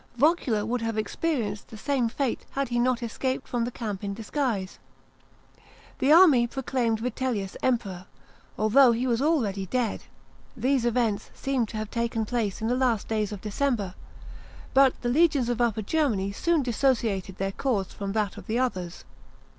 Vocula 0.17 0.65
would 0.65 0.81
have 0.81 0.97
experience*! 0.97 1.61
the 1.61 1.77
same 1.77 2.09
fate 2.09 2.43
had 2.53 2.69
he 2.69 2.83
Dot 2.83 3.03
escaped 3.03 3.47
from 3.47 3.65
the 3.65 3.69
camp 3.71 4.03
in 4.03 4.15
disguise. 4.15 4.79
The 5.99 6.11
army 6.11 6.47
proclaimed 6.47 7.01
Vitellius 7.01 7.55
Emperor, 7.61 8.07
although 8.57 8.93
he 8.93 9.05
was 9.05 9.21
al 9.21 9.45
eady 9.47 9.67
dead 9.67 10.05
(?hese 10.59 10.85
events 10.85 11.29
seem 11.35 11.67
to 11.67 11.77
have 11.77 11.91
taken 11.91 12.25
place 12.25 12.61
in 12.63 12.67
the 12.67 12.75
last 12.75 13.07
days 13.07 13.31
of 13.31 13.41
December). 13.41 13.93
But 14.73 14.99
the 15.03 15.09
legions 15.09 15.49
of 15.49 15.61
Upper 15.61 15.83
Germany 15.83 16.31
soon 16.31 16.63
dissociated 16.63 17.37
tneir 17.37 17.55
cause 17.55 17.93
from 17.93 18.13
that 18.13 18.37
of 18.37 18.47
the 18.47 18.57
others. 18.57 19.05